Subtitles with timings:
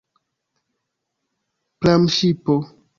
[1.79, 2.61] Pramŝipo!